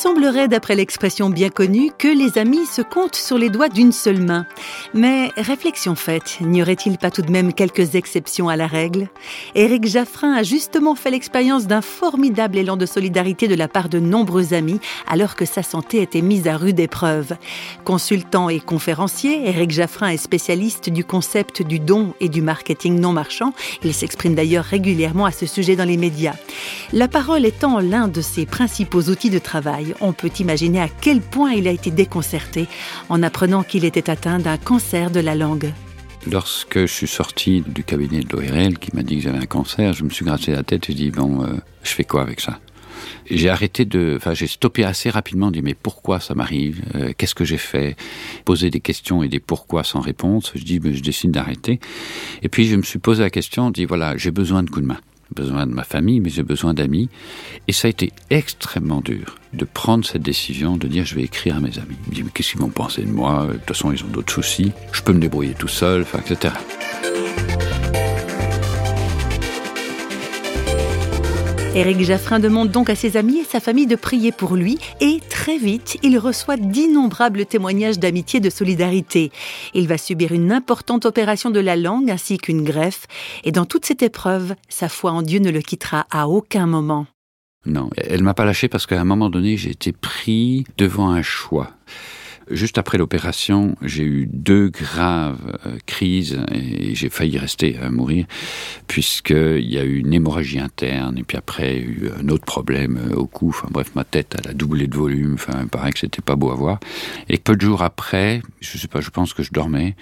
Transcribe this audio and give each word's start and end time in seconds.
semblerait, 0.00 0.48
d'après 0.48 0.76
l'expression 0.76 1.28
bien 1.28 1.50
connue, 1.50 1.90
que 1.98 2.08
les 2.08 2.38
amis 2.38 2.64
se 2.64 2.80
comptent 2.80 3.16
sur 3.16 3.36
les 3.36 3.50
doigts 3.50 3.68
d'une 3.68 3.92
seule 3.92 4.22
main. 4.22 4.46
Mais 4.94 5.30
réflexion 5.36 5.94
faite, 5.94 6.38
n'y 6.40 6.62
aurait-il 6.62 6.96
pas 6.96 7.10
tout 7.10 7.20
de 7.20 7.30
même 7.30 7.52
quelques 7.52 7.96
exceptions 7.96 8.48
à 8.48 8.56
la 8.56 8.66
règle? 8.66 9.10
Éric 9.54 9.86
Jaffrin 9.86 10.32
a 10.32 10.42
justement 10.42 10.94
fait 10.94 11.10
l'expérience 11.10 11.66
d'un 11.66 11.82
formidable 11.82 12.56
élan 12.56 12.78
de 12.78 12.86
solidarité 12.86 13.46
de 13.46 13.54
la 13.54 13.68
part 13.68 13.90
de 13.90 13.98
nombreux 13.98 14.54
amis 14.54 14.80
alors 15.06 15.36
que 15.36 15.44
sa 15.44 15.62
santé 15.62 16.00
était 16.00 16.22
mise 16.22 16.48
à 16.48 16.56
rude 16.56 16.80
épreuve. 16.80 17.36
Consultant 17.84 18.48
et 18.48 18.60
conférencier, 18.60 19.50
Éric 19.50 19.70
Jaffrin 19.70 20.08
est 20.08 20.16
spécialiste 20.16 20.88
du 20.88 21.04
concept 21.04 21.60
du 21.60 21.78
don 21.78 22.14
et 22.20 22.30
du 22.30 22.40
marketing 22.40 22.98
non 22.98 23.12
marchand. 23.12 23.52
Il 23.84 23.92
s'exprime 23.92 24.34
d'ailleurs 24.34 24.64
régulièrement 24.64 25.26
à 25.26 25.30
ce 25.30 25.44
sujet 25.44 25.76
dans 25.76 25.84
les 25.84 25.98
médias. 25.98 26.36
La 26.94 27.06
parole 27.06 27.44
étant 27.44 27.80
l'un 27.80 28.08
de 28.08 28.22
ses 28.22 28.46
principaux 28.46 29.02
outils 29.02 29.28
de 29.28 29.38
travail, 29.38 29.89
on 30.00 30.12
peut 30.12 30.30
imaginer 30.38 30.80
à 30.80 30.88
quel 30.88 31.20
point 31.20 31.52
il 31.52 31.68
a 31.68 31.70
été 31.70 31.90
déconcerté 31.90 32.66
en 33.08 33.22
apprenant 33.22 33.62
qu'il 33.62 33.84
était 33.84 34.10
atteint 34.10 34.38
d'un 34.38 34.56
cancer 34.56 35.10
de 35.10 35.20
la 35.20 35.34
langue. 35.34 35.72
Lorsque 36.30 36.80
je 36.80 36.92
suis 36.92 37.08
sorti 37.08 37.62
du 37.66 37.82
cabinet 37.82 38.20
de 38.20 38.28
l'ORL 38.30 38.78
qui 38.78 38.94
m'a 38.94 39.02
dit 39.02 39.16
que 39.16 39.22
j'avais 39.22 39.38
un 39.38 39.46
cancer, 39.46 39.94
je 39.94 40.04
me 40.04 40.10
suis 40.10 40.24
gratté 40.24 40.52
la 40.52 40.62
tête 40.62 40.90
et 40.90 40.94
dit 40.94 41.10
bon, 41.10 41.42
euh, 41.42 41.54
je 41.82 41.90
fais 41.90 42.04
quoi 42.04 42.22
avec 42.22 42.40
ça? 42.40 42.60
J'ai 43.30 43.48
arrêté 43.48 43.84
de, 43.86 44.14
enfin 44.16 44.34
j'ai 44.34 44.46
stoppé 44.46 44.84
assez 44.84 45.08
rapidement, 45.08 45.50
dit 45.50 45.62
mais 45.62 45.74
pourquoi 45.74 46.20
ça 46.20 46.34
m'arrive, 46.34 46.82
euh, 46.94 47.12
qu'est-ce 47.16 47.34
que 47.34 47.44
j'ai 47.44 47.58
fait, 47.58 47.96
poser 48.44 48.68
des 48.68 48.80
questions 48.80 49.22
et 49.22 49.28
des 49.28 49.40
pourquoi 49.40 49.82
sans 49.82 50.00
réponse. 50.00 50.52
Je 50.54 50.62
dis 50.62 50.80
mais 50.80 50.92
je 50.92 51.02
décide 51.02 51.30
d'arrêter. 51.30 51.80
Et 52.42 52.48
puis 52.48 52.66
je 52.66 52.76
me 52.76 52.82
suis 52.82 52.98
posé 52.98 53.22
la 53.22 53.30
question, 53.30 53.70
dit 53.70 53.86
voilà 53.86 54.16
j'ai 54.18 54.30
besoin 54.30 54.62
de 54.62 54.68
coups 54.68 54.82
de 54.82 54.88
main 54.88 55.00
besoin 55.34 55.66
de 55.66 55.72
ma 55.72 55.84
famille, 55.84 56.20
mais 56.20 56.30
j'ai 56.30 56.42
besoin 56.42 56.74
d'amis. 56.74 57.08
Et 57.68 57.72
ça 57.72 57.86
a 57.86 57.90
été 57.90 58.12
extrêmement 58.30 59.00
dur 59.00 59.36
de 59.52 59.64
prendre 59.64 60.04
cette 60.04 60.22
décision 60.22 60.76
de 60.76 60.86
dire 60.86 61.04
je 61.04 61.14
vais 61.14 61.22
écrire 61.22 61.56
à 61.56 61.60
mes 61.60 61.78
amis. 61.78 61.96
Je 62.04 62.10
me 62.10 62.14
dis 62.14 62.22
mais 62.22 62.30
qu'est-ce 62.32 62.50
qu'ils 62.50 62.60
vont 62.60 62.68
penser 62.68 63.02
de 63.02 63.10
moi? 63.10 63.46
De 63.46 63.52
toute 63.54 63.66
façon, 63.66 63.92
ils 63.92 64.02
ont 64.04 64.08
d'autres 64.08 64.32
soucis. 64.32 64.72
Je 64.92 65.02
peux 65.02 65.12
me 65.12 65.20
débrouiller 65.20 65.54
tout 65.54 65.68
seul, 65.68 66.04
etc. 66.18 66.54
Éric 71.72 72.02
Jaffrin 72.02 72.40
demande 72.40 72.72
donc 72.72 72.90
à 72.90 72.96
ses 72.96 73.16
amis 73.16 73.38
et 73.38 73.44
sa 73.44 73.60
famille 73.60 73.86
de 73.86 73.94
prier 73.94 74.32
pour 74.32 74.56
lui 74.56 74.78
et 75.00 75.20
très 75.28 75.56
vite, 75.56 75.98
il 76.02 76.18
reçoit 76.18 76.56
d'innombrables 76.56 77.46
témoignages 77.46 78.00
d'amitié 78.00 78.38
et 78.38 78.40
de 78.40 78.50
solidarité. 78.50 79.30
Il 79.72 79.86
va 79.86 79.96
subir 79.96 80.32
une 80.32 80.50
importante 80.50 81.06
opération 81.06 81.48
de 81.48 81.60
la 81.60 81.76
langue 81.76 82.10
ainsi 82.10 82.38
qu'une 82.38 82.64
greffe 82.64 83.06
et 83.44 83.52
dans 83.52 83.66
toute 83.66 83.84
cette 83.84 84.02
épreuve, 84.02 84.56
sa 84.68 84.88
foi 84.88 85.12
en 85.12 85.22
Dieu 85.22 85.38
ne 85.38 85.50
le 85.50 85.60
quittera 85.60 86.06
à 86.10 86.26
aucun 86.26 86.66
moment. 86.66 87.06
Non, 87.66 87.88
elle 87.96 88.24
m'a 88.24 88.34
pas 88.34 88.44
lâché 88.44 88.66
parce 88.66 88.86
qu'à 88.86 89.00
un 89.00 89.04
moment 89.04 89.30
donné, 89.30 89.56
j'ai 89.56 89.70
été 89.70 89.92
pris 89.92 90.64
devant 90.76 91.10
un 91.10 91.22
choix. 91.22 91.70
Juste 92.50 92.78
après 92.78 92.98
l'opération, 92.98 93.76
j'ai 93.80 94.02
eu 94.02 94.28
deux 94.30 94.70
graves 94.70 95.58
euh, 95.66 95.76
crises 95.86 96.38
et 96.52 96.94
j'ai 96.94 97.08
failli 97.08 97.38
rester 97.38 97.78
à 97.78 97.90
mourir 97.90 98.26
puisqu'il 98.88 99.70
y 99.70 99.78
a 99.78 99.84
eu 99.84 99.98
une 99.98 100.12
hémorragie 100.12 100.58
interne 100.58 101.16
et 101.16 101.22
puis 101.22 101.36
après 101.36 101.78
il 101.78 101.82
y 101.82 101.84
a 101.84 102.08
eu 102.08 102.10
un 102.20 102.28
autre 102.28 102.44
problème 102.44 102.98
euh, 102.98 103.14
au 103.14 103.26
cou. 103.26 103.50
Enfin 103.50 103.68
bref, 103.70 103.92
ma 103.94 104.04
tête 104.04 104.36
elle 104.38 104.50
a 104.50 104.54
doublé 104.54 104.88
de 104.88 104.96
volume. 104.96 105.34
Enfin, 105.34 105.66
paraît 105.66 105.92
que 105.92 106.00
c'était 106.00 106.22
pas 106.22 106.36
beau 106.36 106.50
à 106.50 106.54
voir. 106.56 106.80
Et 107.28 107.38
peu 107.38 107.54
de 107.54 107.60
jours 107.60 107.82
après, 107.82 108.42
je 108.60 108.78
sais 108.78 108.88
pas, 108.88 109.00
je 109.00 109.10
pense 109.10 109.32
que 109.32 109.42
je 109.42 109.52
dormais. 109.52 109.94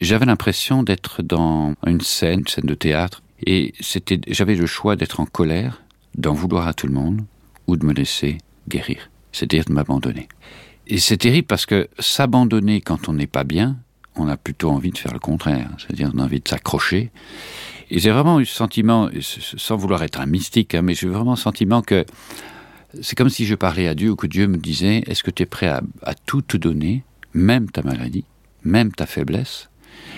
J'avais 0.00 0.26
l'impression 0.26 0.82
d'être 0.82 1.22
dans 1.22 1.74
une 1.86 2.02
scène, 2.02 2.40
une 2.40 2.46
scène 2.46 2.66
de 2.66 2.74
théâtre, 2.74 3.22
et 3.46 3.72
c'était, 3.80 4.20
j'avais 4.28 4.54
le 4.54 4.66
choix 4.66 4.96
d'être 4.96 5.20
en 5.20 5.26
colère, 5.26 5.82
d'en 6.16 6.34
vouloir 6.34 6.66
à 6.66 6.74
tout 6.74 6.86
le 6.86 6.92
monde, 6.92 7.24
ou 7.66 7.76
de 7.76 7.86
me 7.86 7.92
laisser 7.92 8.38
guérir, 8.68 9.10
c'est-à-dire 9.32 9.64
de 9.64 9.72
m'abandonner. 9.72 10.28
Et 10.86 10.98
c'est 10.98 11.16
terrible 11.16 11.46
parce 11.46 11.66
que 11.66 11.88
s'abandonner 11.98 12.80
quand 12.80 13.08
on 13.08 13.12
n'est 13.12 13.26
pas 13.26 13.44
bien, 13.44 13.76
on 14.14 14.28
a 14.28 14.36
plutôt 14.36 14.70
envie 14.70 14.90
de 14.90 14.98
faire 14.98 15.12
le 15.12 15.18
contraire, 15.18 15.68
c'est-à-dire 15.78 16.10
on 16.14 16.18
a 16.18 16.24
envie 16.24 16.40
de 16.40 16.48
s'accrocher. 16.48 17.10
Et 17.90 17.98
j'ai 17.98 18.10
vraiment 18.10 18.40
eu 18.40 18.46
ce 18.46 18.54
sentiment, 18.54 19.08
sans 19.20 19.76
vouloir 19.76 20.02
être 20.02 20.20
un 20.20 20.26
mystique, 20.26 20.74
hein, 20.74 20.82
mais 20.82 20.94
j'ai 20.94 21.08
vraiment 21.08 21.32
le 21.32 21.36
sentiment 21.36 21.82
que 21.82 22.04
c'est 23.02 23.16
comme 23.16 23.28
si 23.28 23.46
je 23.46 23.54
parlais 23.54 23.88
à 23.88 23.94
Dieu 23.94 24.10
ou 24.10 24.16
que 24.16 24.26
Dieu 24.26 24.46
me 24.46 24.56
disait, 24.56 25.02
est-ce 25.06 25.22
que 25.22 25.30
tu 25.30 25.42
es 25.42 25.46
prêt 25.46 25.68
à, 25.68 25.82
tout 26.24 26.42
te 26.42 26.56
donner, 26.56 27.04
même 27.34 27.70
ta 27.70 27.82
maladie, 27.82 28.24
même 28.64 28.92
ta 28.92 29.06
faiblesse? 29.06 29.68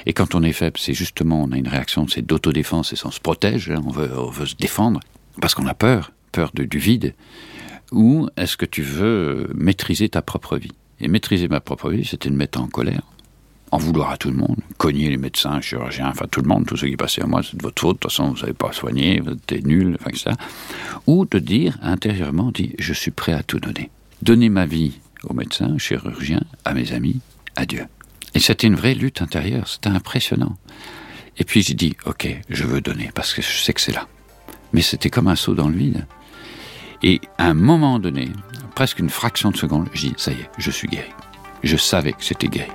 Et 0.06 0.12
quand 0.12 0.34
on 0.34 0.42
est 0.42 0.52
faible, 0.52 0.78
c'est 0.78 0.94
justement, 0.94 1.42
on 1.42 1.52
a 1.52 1.56
une 1.56 1.68
réaction, 1.68 2.06
c'est 2.08 2.24
d'autodéfense 2.24 2.92
et 2.92 2.96
on 3.04 3.10
se 3.10 3.20
protège, 3.20 3.70
hein, 3.70 3.82
on, 3.84 3.90
veut, 3.90 4.10
on 4.16 4.30
veut 4.30 4.46
se 4.46 4.54
défendre, 4.54 5.00
parce 5.40 5.54
qu'on 5.54 5.66
a 5.66 5.74
peur, 5.74 6.12
peur 6.32 6.50
de, 6.54 6.64
du 6.64 6.78
vide 6.78 7.14
ou 7.92 8.28
est-ce 8.36 8.56
que 8.56 8.66
tu 8.66 8.82
veux 8.82 9.50
maîtriser 9.54 10.08
ta 10.08 10.22
propre 10.22 10.56
vie? 10.56 10.72
Et 11.00 11.08
maîtriser 11.08 11.48
ma 11.48 11.60
propre 11.60 11.90
vie, 11.90 12.04
c'était 12.04 12.30
de 12.30 12.34
mettre 12.34 12.60
en 12.60 12.66
colère, 12.66 13.02
en 13.70 13.78
vouloir 13.78 14.10
à 14.10 14.16
tout 14.16 14.30
le 14.30 14.36
monde, 14.36 14.56
cogner 14.76 15.08
les 15.08 15.16
médecins, 15.16 15.56
les 15.56 15.62
chirurgiens, 15.62 16.08
enfin 16.08 16.26
tout 16.30 16.40
le 16.40 16.48
monde, 16.48 16.66
tous 16.66 16.76
ceux 16.76 16.88
qui 16.88 16.96
passaient 16.96 17.22
à 17.22 17.26
moi, 17.26 17.42
c'est 17.42 17.56
de 17.56 17.62
votre 17.62 17.80
faute, 17.80 17.96
de 17.96 18.00
toute 18.00 18.10
façon 18.10 18.30
vous 18.30 18.36
savez 18.36 18.52
pas 18.52 18.72
soigner, 18.72 19.20
vous 19.20 19.30
êtes 19.30 19.66
nul, 19.66 19.96
enfin 20.00 20.10
ça. 20.16 20.32
Ou 21.06 21.24
de 21.24 21.38
dire 21.38 21.78
intérieurement, 21.82 22.50
dit, 22.50 22.74
je 22.78 22.92
suis 22.92 23.10
prêt 23.10 23.32
à 23.32 23.42
tout 23.42 23.60
donner. 23.60 23.90
Donner 24.22 24.48
ma 24.48 24.66
vie 24.66 25.00
aux 25.24 25.34
médecins, 25.34 25.74
aux 25.74 25.78
chirurgiens, 25.78 26.42
à 26.64 26.74
mes 26.74 26.92
amis, 26.92 27.20
à 27.56 27.64
Dieu. 27.66 27.84
Et 28.34 28.40
c'était 28.40 28.66
une 28.66 28.76
vraie 28.76 28.94
lutte 28.94 29.22
intérieure, 29.22 29.68
c'était 29.68 29.88
impressionnant. 29.88 30.56
Et 31.38 31.44
puis 31.44 31.62
j'ai 31.62 31.74
dit, 31.74 31.96
ok, 32.06 32.28
je 32.50 32.64
veux 32.64 32.80
donner, 32.80 33.10
parce 33.14 33.32
que 33.32 33.42
je 33.42 33.58
sais 33.58 33.72
que 33.72 33.80
c'est 33.80 33.94
là. 33.94 34.08
Mais 34.72 34.82
c'était 34.82 35.10
comme 35.10 35.28
un 35.28 35.36
saut 35.36 35.54
dans 35.54 35.68
le 35.68 35.76
vide. 35.76 36.06
Et 37.02 37.20
à 37.38 37.46
un 37.46 37.54
moment 37.54 37.98
donné, 37.98 38.30
presque 38.74 38.98
une 38.98 39.10
fraction 39.10 39.50
de 39.50 39.56
seconde, 39.56 39.88
je 39.92 40.08
dis, 40.08 40.14
ça 40.16 40.32
y 40.32 40.34
est, 40.34 40.50
je 40.58 40.70
suis 40.70 40.88
guéri. 40.88 41.10
Je 41.62 41.76
savais 41.76 42.12
que 42.12 42.24
c'était 42.24 42.48
guéri. 42.48 42.70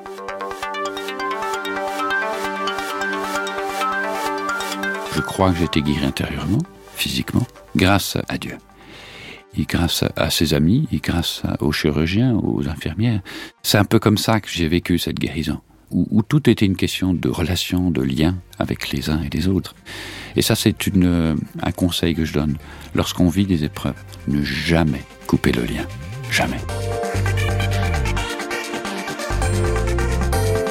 Je 5.14 5.22
crois 5.22 5.52
que 5.52 5.58
j'étais 5.60 5.82
guéri 5.82 6.06
intérieurement, 6.06 6.62
physiquement, 6.96 7.46
grâce 7.76 8.18
à 8.30 8.38
Dieu. 8.38 8.58
Et 9.56 9.66
grâce 9.66 10.04
à 10.16 10.30
ses 10.30 10.54
amis, 10.54 10.88
et 10.92 10.98
grâce 10.98 11.44
aux 11.60 11.72
chirurgiens, 11.72 12.36
aux 12.36 12.68
infirmières. 12.68 13.22
C'est 13.62 13.78
un 13.78 13.86
peu 13.86 14.00
comme 14.00 14.18
ça 14.18 14.40
que 14.40 14.50
j'ai 14.50 14.68
vécu 14.68 14.98
cette 14.98 15.20
guérison 15.20 15.62
où, 15.94 16.22
tout 16.24 16.50
était 16.50 16.66
une 16.66 16.76
question 16.76 17.14
de 17.14 17.30
relation, 17.30 17.92
de 17.92 18.02
lien 18.02 18.36
avec 18.60 18.90
les 18.90 19.10
uns 19.10 19.22
et 19.22 19.30
les 19.30 19.48
autres. 19.48 19.76
Et 20.36 20.42
ça, 20.42 20.56
c'est 20.56 20.76
un 20.96 21.72
conseil 21.72 22.16
que 22.16 22.26
je 22.26 22.34
donne. 22.34 22.58
Lorsqu'on 22.96 23.30
vit 23.30 23.46
des 23.46 23.64
épreuves, 23.64 24.02
ne 24.28 24.44
jamais 24.44 25.04
couper 25.28 25.52
le 25.52 25.64
lien. 25.64 25.86
Jamais. 26.32 26.60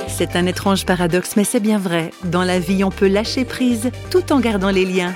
C'est 0.09 0.37
un 0.37 0.47
étrange 0.47 0.85
paradoxe, 0.85 1.37
mais 1.37 1.45
c'est 1.45 1.61
bien 1.61 1.79
vrai. 1.79 2.11
Dans 2.25 2.45
la 2.45 2.59
vie, 2.59 2.85
on 2.85 2.91
peut 2.91 3.09
lâcher 3.09 3.45
prise 3.45 3.91
tout 4.11 4.33
en 4.33 4.41
gardant 4.41 4.71
les 4.71 4.85
liens. 4.85 5.15